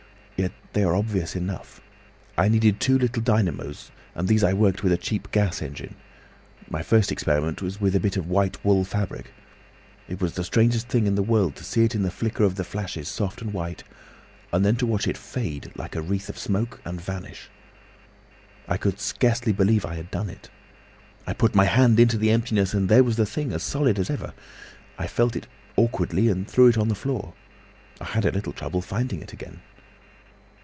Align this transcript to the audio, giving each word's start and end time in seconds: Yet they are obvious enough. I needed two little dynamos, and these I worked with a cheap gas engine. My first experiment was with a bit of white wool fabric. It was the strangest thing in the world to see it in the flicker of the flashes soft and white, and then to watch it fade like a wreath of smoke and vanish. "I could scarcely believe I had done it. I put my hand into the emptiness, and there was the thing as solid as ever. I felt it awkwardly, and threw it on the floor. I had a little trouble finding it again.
Yet 0.37 0.53
they 0.73 0.83
are 0.83 0.95
obvious 0.95 1.35
enough. 1.35 1.81
I 2.35 2.47
needed 2.47 2.79
two 2.79 2.97
little 2.97 3.21
dynamos, 3.21 3.91
and 4.15 4.27
these 4.27 4.43
I 4.43 4.53
worked 4.53 4.81
with 4.83 4.91
a 4.93 4.97
cheap 4.97 5.29
gas 5.31 5.61
engine. 5.61 5.93
My 6.67 6.81
first 6.81 7.11
experiment 7.11 7.61
was 7.61 7.79
with 7.81 7.93
a 7.95 7.99
bit 7.99 8.15
of 8.17 8.25
white 8.29 8.57
wool 8.65 8.83
fabric. 8.83 9.31
It 10.07 10.19
was 10.21 10.33
the 10.33 10.45
strangest 10.45 10.87
thing 10.87 11.05
in 11.05 11.13
the 11.13 11.21
world 11.21 11.55
to 11.57 11.63
see 11.65 11.83
it 11.83 11.93
in 11.93 12.01
the 12.03 12.09
flicker 12.09 12.43
of 12.45 12.55
the 12.55 12.63
flashes 12.63 13.07
soft 13.09 13.41
and 13.43 13.53
white, 13.53 13.83
and 14.53 14.65
then 14.65 14.77
to 14.77 14.85
watch 14.87 15.07
it 15.09 15.17
fade 15.17 15.71
like 15.75 15.93
a 15.95 16.01
wreath 16.01 16.29
of 16.29 16.39
smoke 16.39 16.81
and 16.85 16.99
vanish. 17.01 17.49
"I 18.69 18.77
could 18.77 18.99
scarcely 19.01 19.51
believe 19.51 19.85
I 19.85 19.93
had 19.95 20.09
done 20.09 20.29
it. 20.29 20.49
I 21.27 21.33
put 21.33 21.53
my 21.53 21.65
hand 21.65 21.99
into 21.99 22.17
the 22.17 22.31
emptiness, 22.31 22.73
and 22.73 22.87
there 22.89 23.03
was 23.03 23.17
the 23.17 23.25
thing 23.27 23.51
as 23.51 23.61
solid 23.61 23.99
as 23.99 24.09
ever. 24.09 24.33
I 24.97 25.05
felt 25.05 25.35
it 25.35 25.45
awkwardly, 25.75 26.29
and 26.29 26.49
threw 26.49 26.67
it 26.67 26.77
on 26.79 26.87
the 26.87 26.95
floor. 26.95 27.33
I 27.99 28.05
had 28.05 28.25
a 28.25 28.31
little 28.31 28.53
trouble 28.53 28.81
finding 28.81 29.21
it 29.21 29.33
again. 29.33 29.59